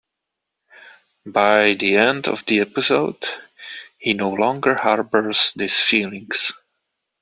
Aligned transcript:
By 1.27 1.75
the 1.75 1.97
end 1.97 2.27
of 2.27 2.43
the 2.47 2.61
episode, 2.61 3.23
he 3.99 4.13
no 4.13 4.31
longer 4.31 4.73
harbors 4.73 5.53
these 5.55 5.79
feelings. 5.79 6.51